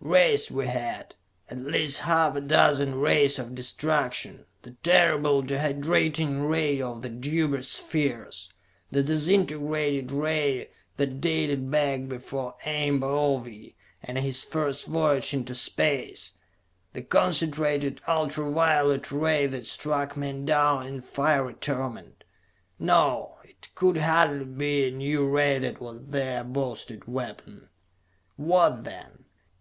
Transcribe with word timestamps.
Rays 0.00 0.50
we 0.50 0.66
had; 0.66 1.14
at 1.48 1.58
least 1.60 2.00
half 2.00 2.34
a 2.34 2.40
dozen 2.40 2.96
rays 2.96 3.38
of 3.38 3.54
destruction; 3.54 4.44
the 4.62 4.72
terrible 4.82 5.44
dehydrating 5.44 6.50
ray 6.50 6.82
of 6.82 7.02
the 7.02 7.08
Deuber 7.08 7.62
Spheres, 7.62 8.50
the 8.90 9.04
disintegrating 9.04 10.08
ray 10.08 10.70
that 10.96 11.20
dated 11.20 11.70
back 11.70 12.08
before 12.08 12.56
Ame 12.64 12.98
Baove 12.98 13.74
and 14.02 14.18
his 14.18 14.42
first 14.42 14.86
voyage 14.88 15.32
into 15.32 15.54
space, 15.54 16.32
the 16.92 17.02
concentrated 17.02 18.00
ultra 18.08 18.50
violet 18.50 19.12
ray 19.12 19.46
that 19.46 19.68
struck 19.68 20.16
men 20.16 20.44
down 20.44 20.84
in 20.84 21.00
fiery 21.00 21.54
torment.... 21.54 22.24
No, 22.80 23.36
it 23.44 23.68
could 23.76 23.98
hardly 23.98 24.46
be 24.46 24.88
a 24.88 24.90
new 24.90 25.28
ray 25.28 25.60
that 25.60 25.80
was 25.80 26.06
their 26.06 26.42
boasted 26.42 27.06
weapon. 27.06 27.68
What, 28.36 28.82
then? 28.82 29.26